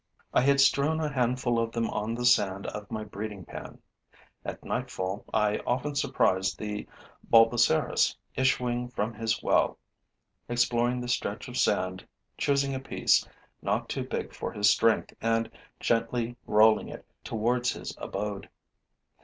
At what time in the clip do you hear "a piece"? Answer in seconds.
12.73-13.27